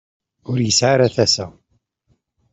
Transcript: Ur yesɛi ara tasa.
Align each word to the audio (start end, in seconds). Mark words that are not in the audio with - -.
Ur 0.49 0.57
yesɛi 0.61 0.89
ara 0.93 1.15
tasa. 1.15 1.47